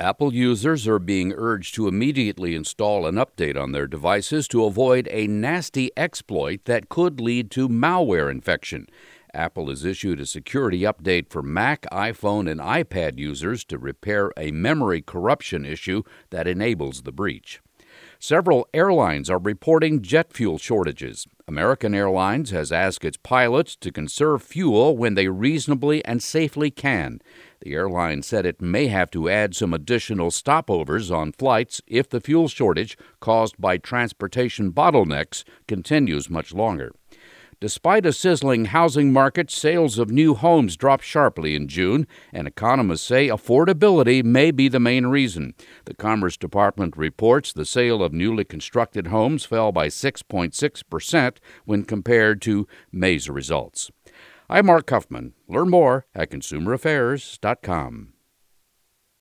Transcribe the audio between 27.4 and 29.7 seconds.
The airline said it may have to add